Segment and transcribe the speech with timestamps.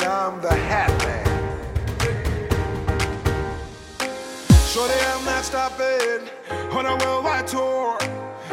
[0.00, 1.24] and I'm the Hat Man.
[4.66, 6.28] Shorty, I'm not stopping
[6.72, 7.98] on a worldwide tour.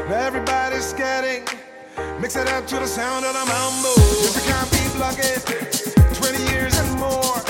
[0.10, 1.46] Now everybody's getting
[2.20, 3.94] mix it up to the sound of the mambo.
[4.26, 5.42] If you can't be blocking
[6.14, 7.45] 20 years and more,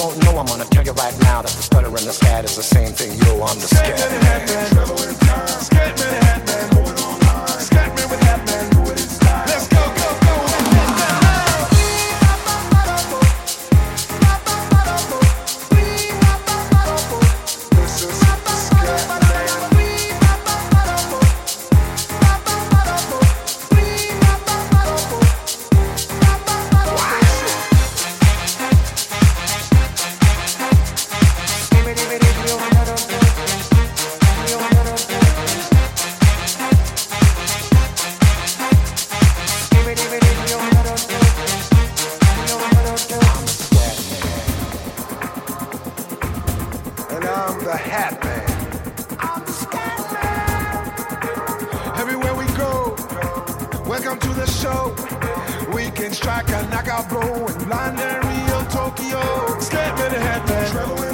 [0.00, 2.56] don't know, I'm gonna tell you right now that the stutter and the scat is
[2.56, 3.12] the same thing.
[3.18, 3.98] Yo, I'm the scat.
[4.74, 6.69] Going
[54.40, 54.94] the show.
[55.74, 59.20] Weekend striker, knockout blow in London, Rio, Tokyo.
[59.60, 61.09] Step in the headband.